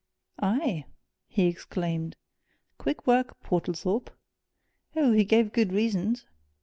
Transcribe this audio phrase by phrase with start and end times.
[0.41, 0.85] "Aye!"
[1.27, 2.15] he exclaimed.
[2.79, 4.09] "Quick work, Portlethorpe."
[4.95, 6.25] "Oh, he gave good reasons!"